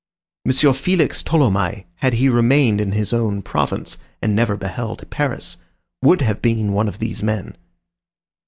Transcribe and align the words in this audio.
M. 0.47 0.51
Félix 0.51 1.23
Tholomyès, 1.23 1.85
had 1.97 2.13
he 2.13 2.27
remained 2.27 2.81
in 2.81 2.93
his 2.93 3.13
own 3.13 3.43
province 3.43 3.99
and 4.19 4.35
never 4.35 4.57
beheld 4.57 5.07
Paris, 5.11 5.57
would 6.01 6.21
have 6.21 6.41
been 6.41 6.73
one 6.73 6.87
of 6.87 6.97
these 6.97 7.21
men. 7.21 7.55